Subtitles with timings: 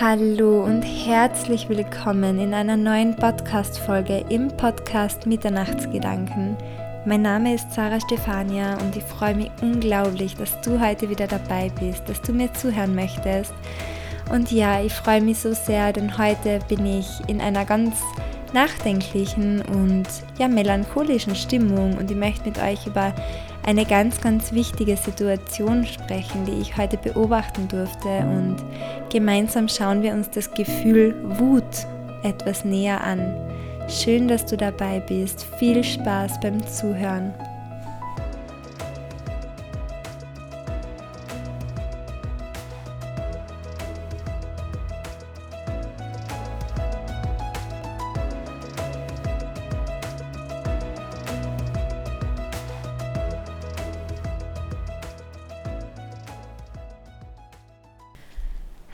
[0.00, 6.56] Hallo und herzlich willkommen in einer neuen Podcast-Folge im Podcast Mitternachtsgedanken.
[7.06, 11.70] Mein Name ist Sarah Stefania und ich freue mich unglaublich, dass du heute wieder dabei
[11.78, 13.54] bist, dass du mir zuhören möchtest.
[14.32, 17.94] Und ja, ich freue mich so sehr, denn heute bin ich in einer ganz
[18.52, 20.08] nachdenklichen und
[20.40, 23.14] ja melancholischen Stimmung und ich möchte mit euch über
[23.64, 28.56] eine ganz, ganz wichtige Situation sprechen, die ich heute beobachten durfte und
[29.10, 31.64] gemeinsam schauen wir uns das Gefühl Wut
[32.22, 33.34] etwas näher an.
[33.88, 35.44] Schön, dass du dabei bist.
[35.58, 37.34] Viel Spaß beim Zuhören.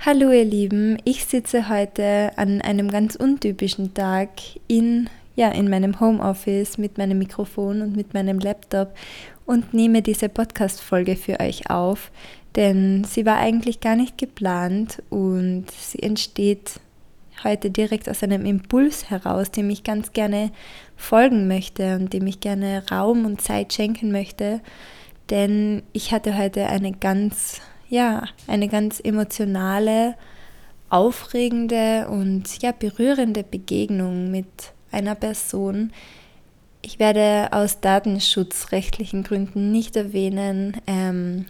[0.02, 4.30] Hallo ihr Lieben, ich sitze heute an einem ganz untypischen Tag
[4.66, 8.94] in, ja, in meinem Homeoffice mit meinem Mikrofon und mit meinem Laptop
[9.44, 12.10] und nehme diese Podcast-Folge für euch auf,
[12.56, 16.80] denn sie war eigentlich gar nicht geplant und sie entsteht
[17.44, 20.50] heute direkt aus einem Impuls heraus, dem ich ganz gerne
[20.96, 24.62] folgen möchte und dem ich gerne Raum und Zeit schenken möchte,
[25.28, 27.60] denn ich hatte heute eine ganz
[27.90, 30.14] ja, eine ganz emotionale,
[30.88, 34.46] aufregende und ja, berührende Begegnung mit
[34.90, 35.92] einer Person.
[36.82, 41.46] Ich werde aus datenschutzrechtlichen Gründen nicht erwähnen, ähm,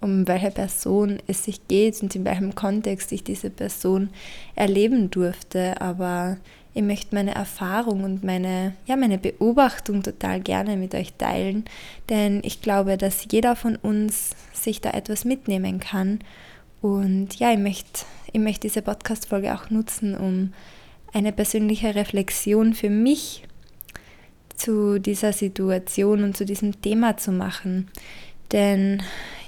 [0.00, 4.10] um welche Person es sich geht und in welchem Kontext ich diese Person
[4.54, 6.38] erleben durfte, aber
[6.72, 11.64] ich möchte meine Erfahrung und meine, ja, meine Beobachtung total gerne mit euch teilen,
[12.08, 16.20] denn ich glaube, dass jeder von uns sich da etwas mitnehmen kann.
[16.80, 20.52] Und ja, ich möchte, ich möchte diese Podcast-Folge auch nutzen, um
[21.12, 23.42] eine persönliche Reflexion für mich
[24.54, 27.88] zu dieser Situation und zu diesem Thema zu machen.
[28.52, 29.02] Denn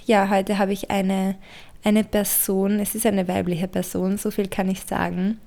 [0.07, 1.37] ja, heute habe ich eine,
[1.85, 5.39] eine Person, es ist eine weibliche Person, so viel kann ich sagen,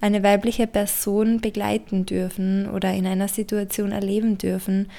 [0.00, 4.90] eine weibliche Person begleiten dürfen oder in einer Situation erleben dürfen,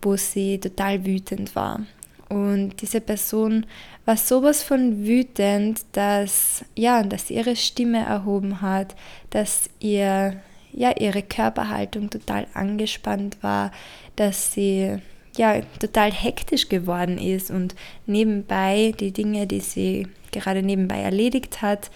[0.00, 1.80] wo sie total wütend war.
[2.28, 3.66] Und diese Person
[4.04, 8.94] war sowas von wütend, dass, ja, dass sie ihre Stimme erhoben hat,
[9.30, 10.40] dass ihr,
[10.72, 13.72] ja, ihre Körperhaltung total angespannt war,
[14.16, 14.98] dass sie
[15.36, 17.74] ja, total hektisch geworden ist und
[18.06, 21.90] nebenbei die Dinge, die sie gerade nebenbei erledigt hat,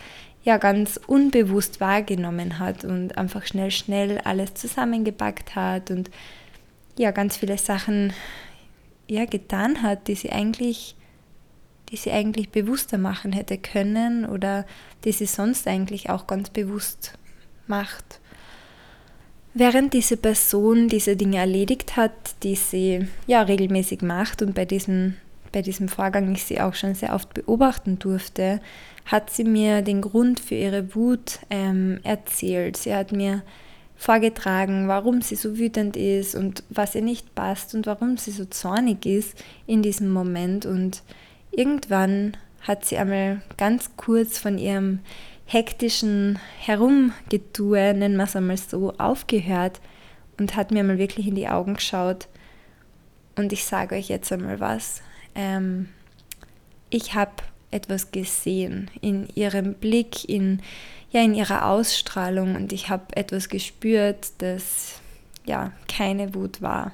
[0.45, 6.11] ja ganz unbewusst wahrgenommen hat und einfach schnell, schnell alles zusammengepackt hat und
[6.97, 8.13] ja ganz viele Sachen
[9.09, 10.97] ja getan hat, die sie eigentlich
[11.91, 14.67] die sie eigentlich bewusster machen hätte können oder
[15.05, 17.15] die sie sonst eigentlich auch ganz bewusst
[17.67, 18.21] macht.
[19.55, 25.15] Während diese Person diese Dinge erledigt hat, die sie ja regelmäßig macht und bei diesem,
[25.53, 28.61] bei diesem Vorgang ich sie auch schon sehr oft beobachten durfte,
[29.07, 32.77] hat sie mir den Grund für ihre Wut ähm, erzählt.
[32.77, 33.43] Sie hat mir
[33.97, 38.45] vorgetragen, warum sie so wütend ist und was ihr nicht passt und warum sie so
[38.45, 40.67] zornig ist in diesem Moment.
[40.67, 41.03] Und
[41.51, 45.01] irgendwann hat sie einmal ganz kurz von ihrem
[45.49, 49.81] hektischen Herumgetue, nennen wir es einmal so, aufgehört
[50.39, 52.29] und hat mir einmal wirklich in die Augen geschaut.
[53.35, 55.01] Und ich sage euch jetzt einmal was.
[55.35, 55.89] Ähm,
[56.91, 57.33] ich habe
[57.71, 60.61] etwas gesehen in ihrem Blick, in,
[61.11, 65.01] ja, in ihrer Ausstrahlung und ich habe etwas gespürt, das
[65.47, 66.93] ja keine Wut war,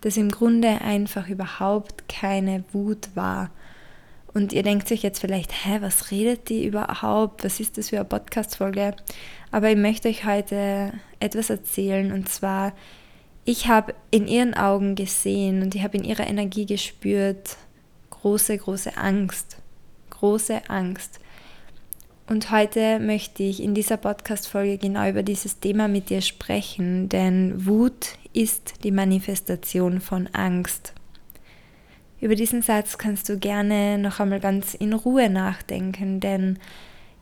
[0.00, 3.50] das im Grunde einfach überhaupt keine Wut war.
[4.34, 7.44] Und ihr denkt sich jetzt vielleicht, hä, was redet die überhaupt?
[7.44, 8.94] Was ist das für eine Podcast-Folge?
[9.50, 12.72] Aber ich möchte euch heute etwas erzählen und zwar,
[13.44, 17.56] ich habe in ihren Augen gesehen und ich habe in ihrer Energie gespürt,
[18.10, 19.56] große, große Angst
[20.22, 21.18] große Angst.
[22.28, 27.66] Und heute möchte ich in dieser Podcast-Folge genau über dieses Thema mit dir sprechen, denn
[27.66, 30.94] Wut ist die Manifestation von Angst.
[32.22, 36.56] Über diesen Satz kannst du gerne noch einmal ganz in Ruhe nachdenken, denn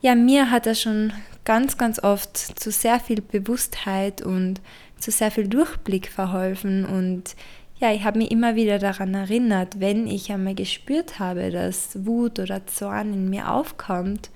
[0.02, 1.14] ja, mir hat er schon
[1.46, 4.60] ganz, ganz oft zu sehr viel Bewusstheit und
[4.98, 7.34] zu sehr viel Durchblick verholfen und
[7.78, 12.38] ja, ich habe mich immer wieder daran erinnert, wenn ich einmal gespürt habe, dass Wut
[12.38, 14.28] oder Zorn in mir aufkommt.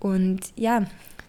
[0.00, 0.86] Und ja,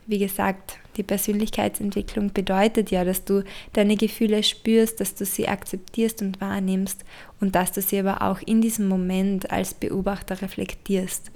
[0.07, 6.21] wie gesagt, die Persönlichkeitsentwicklung bedeutet ja, dass du deine Gefühle spürst, dass du sie akzeptierst
[6.21, 7.03] und wahrnimmst
[7.39, 11.31] und dass du sie aber auch in diesem Moment als Beobachter reflektierst.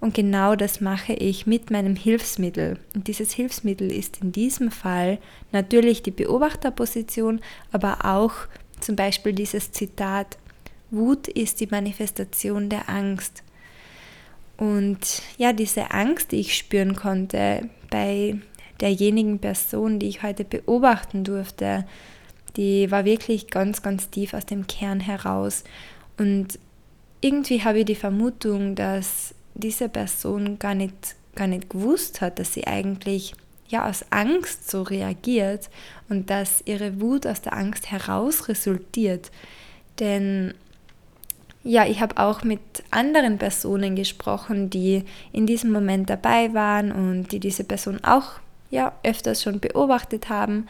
[0.00, 2.78] Und genau das mache ich mit meinem Hilfsmittel.
[2.94, 5.18] Und dieses Hilfsmittel ist in diesem Fall
[5.52, 7.40] natürlich die Beobachterposition,
[7.72, 8.32] aber auch
[8.80, 10.36] zum Beispiel dieses Zitat,
[10.90, 13.42] Wut ist die Manifestation der Angst.
[14.56, 18.36] Und ja, diese Angst, die ich spüren konnte bei
[18.82, 21.86] derjenigen Person, die ich heute beobachten durfte,
[22.58, 25.64] die war wirklich ganz, ganz tief aus dem Kern heraus.
[26.18, 26.58] Und
[27.22, 32.52] irgendwie habe ich die Vermutung, dass diese Person gar nicht, gar nicht gewusst hat, dass
[32.52, 33.34] sie eigentlich
[33.68, 35.70] ja aus Angst so reagiert
[36.10, 39.30] und dass ihre Wut aus der Angst heraus resultiert.
[40.00, 40.52] Denn
[41.66, 42.60] ja, ich habe auch mit
[42.90, 48.34] anderen Personen gesprochen, die in diesem Moment dabei waren und die diese Person auch
[48.70, 50.68] ja öfters schon beobachtet haben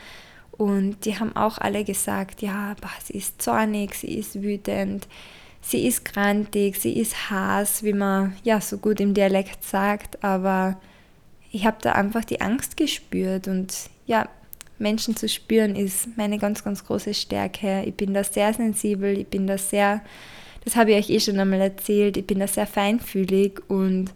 [0.53, 5.07] und die haben auch alle gesagt, ja, boah, sie ist zornig, sie ist wütend,
[5.61, 10.79] sie ist grantig, sie ist Hass, wie man ja so gut im Dialekt sagt, aber
[11.53, 13.75] ich habe da einfach die Angst gespürt und
[14.07, 14.29] ja,
[14.79, 17.83] Menschen zu spüren ist meine ganz, ganz große Stärke.
[17.87, 20.03] Ich bin da sehr sensibel, ich bin da sehr,
[20.67, 24.13] das habe ich euch eh schon einmal erzählt, ich bin da sehr feinfühlig und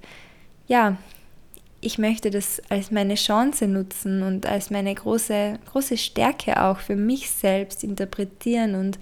[0.67, 0.99] ja,
[1.81, 6.97] ich möchte das als meine Chance nutzen und als meine große, große Stärke auch für
[6.97, 8.99] mich selbst interpretieren und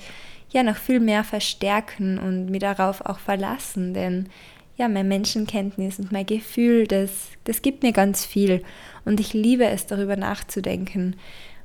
[0.51, 4.29] ja noch viel mehr verstärken und mich darauf auch verlassen, denn
[4.77, 7.11] ja, mein Menschenkenntnis und mein Gefühl, das,
[7.45, 8.63] das gibt mir ganz viel
[9.07, 11.17] und ich liebe es, darüber nachzudenken.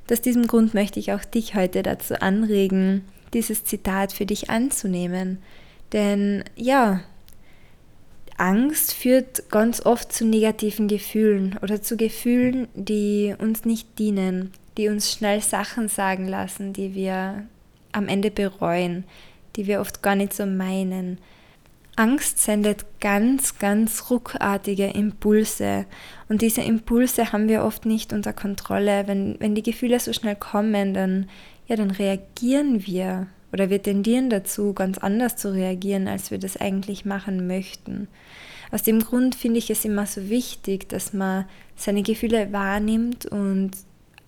[0.02, 3.04] Und aus diesem Grund möchte ich auch dich heute dazu anregen,
[3.34, 5.42] dieses Zitat für dich anzunehmen.
[5.94, 7.00] Denn ja,
[8.36, 14.88] Angst führt ganz oft zu negativen Gefühlen oder zu Gefühlen, die uns nicht dienen, die
[14.88, 17.46] uns schnell Sachen sagen lassen, die wir
[17.92, 19.04] am Ende bereuen,
[19.54, 21.18] die wir oft gar nicht so meinen.
[21.94, 25.86] Angst sendet ganz, ganz ruckartige Impulse
[26.28, 29.06] und diese Impulse haben wir oft nicht unter Kontrolle.
[29.06, 31.28] Wenn, wenn die Gefühle so schnell kommen, dann,
[31.68, 36.56] ja, dann reagieren wir oder wir tendieren dazu, ganz anders zu reagieren, als wir das
[36.56, 38.08] eigentlich machen möchten.
[38.72, 41.44] Aus dem Grund finde ich es immer so wichtig, dass man
[41.76, 43.70] seine Gefühle wahrnimmt und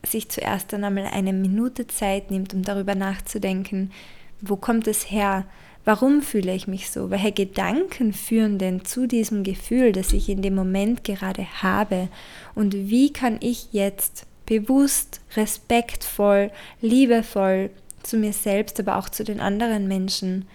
[0.06, 3.90] sich zuerst dann einmal eine Minute Zeit nimmt, um darüber nachzudenken,
[4.40, 5.44] wo kommt es her?
[5.84, 7.11] Warum fühle ich mich so?
[7.11, 12.08] Welche Gedanken führen denn zu diesem Gefühl, das ich in dem Moment gerade habe?
[12.55, 17.70] Und wie kann ich jetzt bewusst, respektvoll, liebevoll
[18.06, 20.47] zu mir selbst, aber auch zu den anderen Menschen,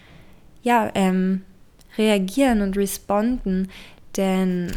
[0.64, 1.44] ja, ähm,
[1.98, 3.70] reagieren und responden,
[4.16, 4.72] denn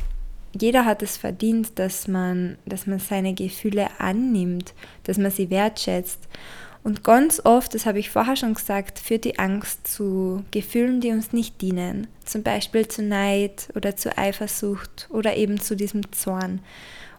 [0.58, 4.72] jeder hat es verdient, dass man, dass man seine Gefühle annimmt,
[5.04, 6.20] dass man sie wertschätzt.
[6.84, 11.10] Und ganz oft, das habe ich vorher schon gesagt, führt die Angst zu Gefühlen, die
[11.10, 12.08] uns nicht dienen.
[12.24, 16.60] Zum Beispiel zu Neid oder zu Eifersucht oder eben zu diesem Zorn.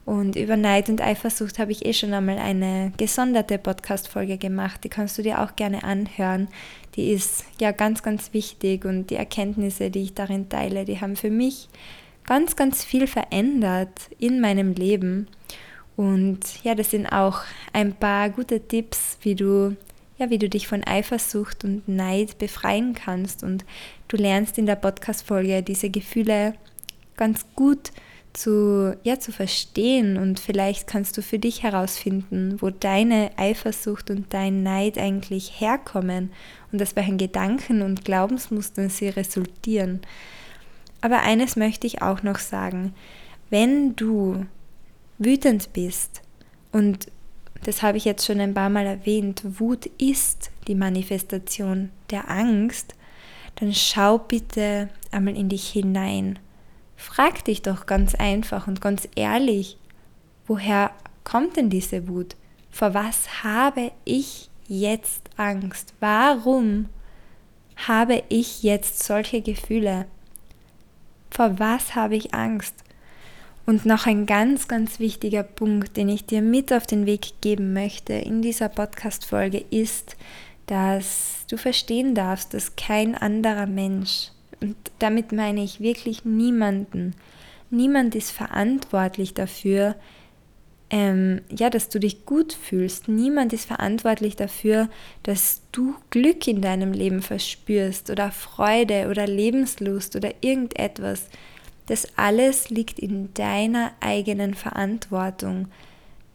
[0.06, 4.84] Und über Neid und Eifersucht habe ich eh schon einmal eine gesonderte Podcast-Folge gemacht.
[4.84, 6.48] Die kannst du dir auch gerne anhören.
[6.96, 11.16] Die ist ja ganz, ganz wichtig und die Erkenntnisse, die ich darin teile, die haben
[11.16, 11.70] für mich
[12.28, 15.28] ganz, ganz viel verändert in meinem Leben.
[15.98, 17.42] Und ja, das sind auch
[17.74, 19.76] ein paar gute Tipps, wie du,
[20.20, 23.42] ja, wie du dich von Eifersucht und Neid befreien kannst.
[23.42, 23.66] Und
[24.08, 26.54] du lernst in der Podcast-Folge diese Gefühle
[27.18, 27.94] ganz gut zu
[28.36, 34.34] zu, ja, zu verstehen und vielleicht kannst du für dich herausfinden, wo deine Eifersucht und
[34.34, 36.32] dein Neid eigentlich herkommen
[36.72, 40.02] und aus welchen Gedanken und Glaubensmustern sie resultieren.
[41.02, 42.94] Aber eines möchte ich auch noch sagen,
[43.50, 44.46] wenn du
[45.18, 46.22] wütend bist
[46.72, 47.08] und
[47.64, 52.96] das habe ich jetzt schon ein paar Mal erwähnt, Wut ist die Manifestation der Angst,
[53.56, 56.38] dann schau bitte einmal in dich hinein
[56.96, 59.78] Frag dich doch ganz einfach und ganz ehrlich,
[60.48, 60.92] woher
[61.24, 62.36] kommt denn diese Wut?
[62.72, 65.94] Vor was habe ich jetzt Angst?
[66.00, 66.90] Warum
[67.76, 70.06] habe ich jetzt solche Gefühle?
[71.30, 72.76] Vor was habe ich Angst?
[73.66, 77.74] Und noch ein ganz, ganz wichtiger Punkt, den ich dir mit auf den Weg geben
[77.74, 80.16] möchte in dieser Podcast-Folge ist,
[80.68, 84.32] dass du verstehen darfst, dass kein anderer Mensch
[84.62, 87.14] und damit meine ich wirklich niemanden.
[87.70, 89.96] Niemand ist verantwortlich dafür,
[90.90, 93.08] ähm, ja, dass du dich gut fühlst.
[93.08, 94.88] Niemand ist verantwortlich dafür,
[95.24, 101.28] dass du Glück in deinem Leben verspürst oder Freude oder Lebenslust oder irgendetwas.
[101.88, 105.68] Das alles liegt in deiner eigenen Verantwortung.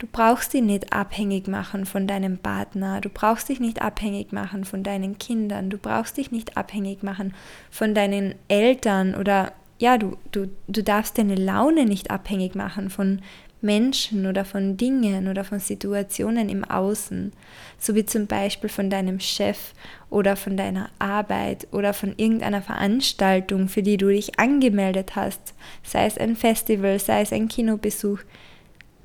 [0.00, 4.64] Du brauchst dich nicht abhängig machen von deinem Partner, du brauchst dich nicht abhängig machen
[4.64, 7.34] von deinen Kindern, du brauchst dich nicht abhängig machen
[7.70, 13.20] von deinen Eltern oder ja, du, du, du darfst deine Laune nicht abhängig machen von
[13.60, 17.34] Menschen oder von Dingen oder von Situationen im Außen,
[17.78, 19.74] so wie zum Beispiel von deinem Chef
[20.08, 25.52] oder von deiner Arbeit oder von irgendeiner Veranstaltung, für die du dich angemeldet hast,
[25.82, 28.20] sei es ein Festival, sei es ein Kinobesuch.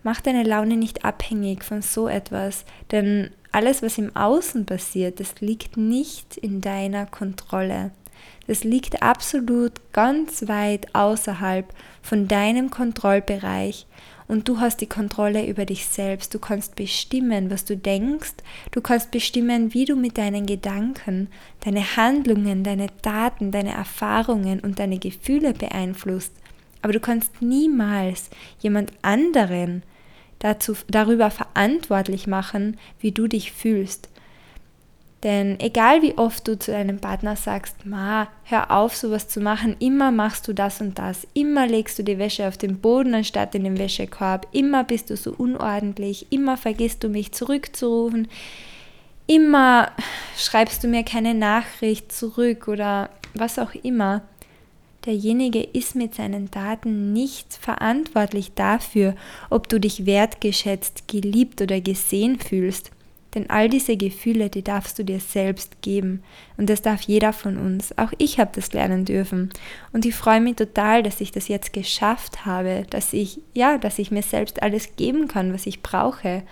[0.06, 5.42] Mach deine Laune nicht abhängig von so etwas, denn alles, was im Außen passiert, das
[5.42, 7.90] liegt nicht in deiner Kontrolle.
[8.46, 13.88] Das liegt absolut ganz weit außerhalb von deinem Kontrollbereich
[14.28, 16.36] und du hast die Kontrolle über dich selbst.
[16.36, 18.36] Du kannst bestimmen, was du denkst.
[18.70, 21.30] Du kannst bestimmen, wie du mit deinen Gedanken,
[21.62, 26.34] deine Handlungen, deine Daten, deine Erfahrungen und deine Gefühle beeinflusst.
[26.84, 29.82] Aber du kannst niemals jemand anderen
[30.40, 34.10] dazu, darüber verantwortlich machen, wie du dich fühlst.
[35.26, 39.76] Denn egal wie oft du zu deinem Partner sagst, Ma, hör auf, sowas zu machen,
[39.80, 43.56] immer machst du das und das, immer legst du die Wäsche auf den Boden anstatt
[43.56, 48.28] in den Wäschekorb, immer bist du so unordentlich, immer vergisst du mich zurückzurufen,
[49.26, 49.90] immer
[50.38, 54.22] schreibst du mir keine Nachricht zurück oder was auch immer.
[55.06, 59.16] Derjenige ist mit seinen Daten nicht verantwortlich dafür,
[59.50, 62.92] ob du dich wertgeschätzt, geliebt oder gesehen fühlst.
[63.36, 66.24] Denn all diese Gefühle, die darfst du dir selbst geben.
[66.56, 67.96] Und das darf jeder von uns.
[67.98, 69.50] Auch ich habe das lernen dürfen.
[69.92, 74.00] Und ich freue mich total, dass ich das jetzt geschafft habe, dass ich, ja, dass
[74.00, 76.44] ich mir selbst alles geben kann, was ich brauche.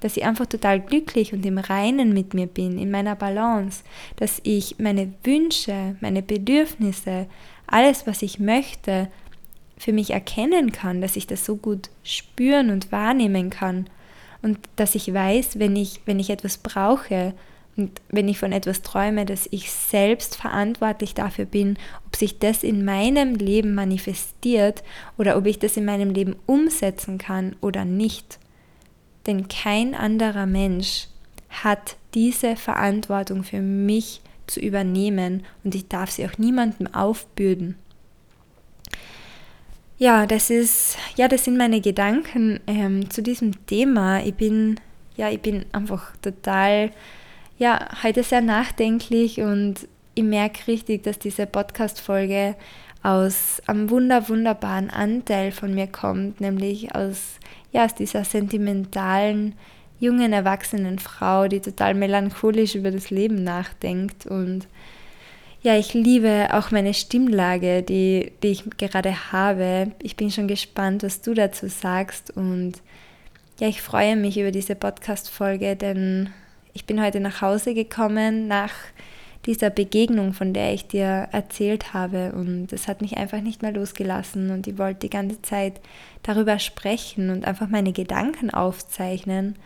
[0.00, 3.84] Dass ich einfach total glücklich und im Reinen mit mir bin, in meiner Balance.
[4.16, 7.28] Dass ich meine Wünsche, meine Bedürfnisse,
[7.66, 9.08] alles, was ich möchte,
[9.76, 13.86] für mich erkennen kann, dass ich das so gut spüren und wahrnehmen kann
[14.42, 17.34] und dass ich weiß, wenn ich, wenn ich etwas brauche
[17.76, 22.62] und wenn ich von etwas träume, dass ich selbst verantwortlich dafür bin, ob sich das
[22.62, 24.84] in meinem Leben manifestiert
[25.18, 28.38] oder ob ich das in meinem Leben umsetzen kann oder nicht.
[29.26, 31.08] Denn kein anderer Mensch
[31.48, 37.76] hat diese Verantwortung für mich zu übernehmen und ich darf sie auch niemandem aufbürden.
[39.96, 44.24] Ja, das ist, ja, das sind meine Gedanken ähm, zu diesem Thema.
[44.24, 44.80] Ich bin,
[45.16, 46.90] ja, ich bin einfach total,
[47.58, 52.56] ja, heute sehr nachdenklich und ich merke richtig, dass diese Podcast-Folge
[53.04, 57.38] aus einem wunder, wunderbaren Anteil von mir kommt, nämlich aus,
[57.70, 59.54] ja, aus dieser sentimentalen,
[60.00, 64.66] jungen, erwachsenen Frau, die total melancholisch über das Leben nachdenkt und
[65.64, 69.92] ja, ich liebe auch meine Stimmlage, die, die ich gerade habe.
[70.02, 72.36] Ich bin schon gespannt, was du dazu sagst.
[72.36, 72.74] Und
[73.58, 76.28] ja, ich freue mich über diese Podcast-Folge, denn
[76.74, 78.72] ich bin heute nach Hause gekommen nach
[79.46, 82.32] dieser Begegnung, von der ich dir erzählt habe.
[82.32, 84.50] Und es hat mich einfach nicht mehr losgelassen.
[84.50, 85.80] Und ich wollte die ganze Zeit
[86.22, 89.56] darüber sprechen und einfach meine Gedanken aufzeichnen.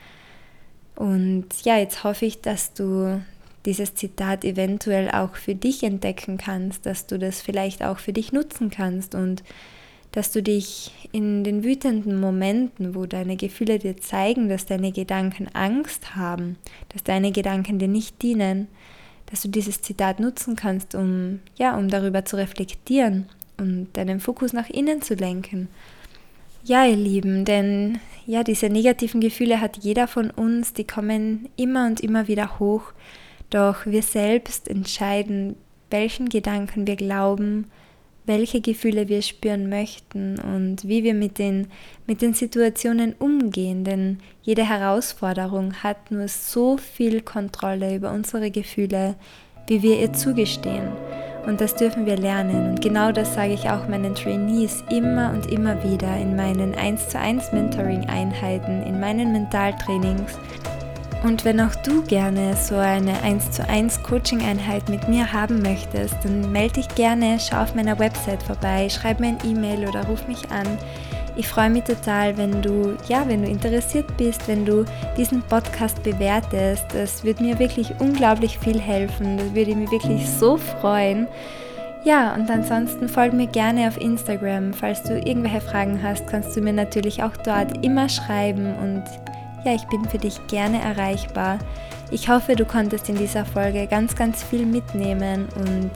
[0.98, 3.22] Und ja, jetzt hoffe ich, dass du
[3.66, 8.32] dieses Zitat eventuell auch für dich entdecken kannst, dass du das vielleicht auch für dich
[8.32, 9.44] nutzen kannst und
[10.10, 15.46] dass du dich in den wütenden Momenten, wo deine Gefühle dir zeigen, dass deine Gedanken
[15.52, 16.56] Angst haben,
[16.88, 18.66] dass deine Gedanken dir nicht dienen,
[19.26, 24.52] dass du dieses Zitat nutzen kannst, um ja, um darüber zu reflektieren und deinen Fokus
[24.52, 25.68] nach innen zu lenken.
[26.68, 31.86] Ja, ihr Lieben, denn ja, diese negativen Gefühle hat jeder von uns, die kommen immer
[31.86, 32.92] und immer wieder hoch
[33.48, 35.56] doch wir selbst entscheiden,
[35.90, 37.70] welchen Gedanken wir glauben,
[38.26, 41.68] welche Gefühle wir spüren möchten und wie wir mit den,
[42.06, 43.84] mit den Situationen umgehen.
[43.84, 49.14] Denn jede Herausforderung hat nur so viel Kontrolle über unsere Gefühle,
[49.68, 50.88] wie wir ihr zugestehen.
[51.48, 52.70] Und das dürfen wir lernen.
[52.70, 57.08] Und genau das sage ich auch meinen Trainees immer und immer wieder in meinen 1
[57.08, 60.36] zu 1 Mentoring-Einheiten, in meinen Mentaltrainings
[61.24, 66.14] und wenn auch du gerne so eine 1 zu 1 Coaching-Einheit mit mir haben möchtest,
[66.22, 70.28] dann melde dich gerne, schau auf meiner Website vorbei, schreib mir ein E-Mail oder ruf
[70.28, 70.78] mich an.
[71.38, 74.84] Ich freue mich total, wenn du, ja, wenn du interessiert bist, wenn du
[75.16, 76.84] diesen Podcast bewertest.
[76.92, 79.36] Das wird mir wirklich unglaublich viel helfen.
[79.38, 81.28] Das würde mich wirklich so freuen.
[82.02, 84.72] Ja, und ansonsten folg mir gerne auf Instagram.
[84.72, 89.04] Falls du irgendwelche Fragen hast, kannst du mir natürlich auch dort immer schreiben und
[89.64, 91.58] ja, ich bin für dich gerne erreichbar.
[92.10, 95.90] Ich hoffe, du konntest in dieser Folge ganz, ganz viel mitnehmen und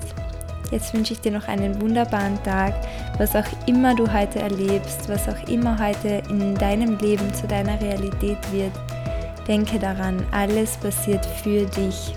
[0.73, 2.75] jetzt wünsche ich dir noch einen wunderbaren Tag,
[3.19, 7.81] was auch immer du heute erlebst, was auch immer heute in deinem Leben zu deiner
[7.81, 8.73] Realität wird.
[9.47, 12.15] Denke daran, alles passiert für dich.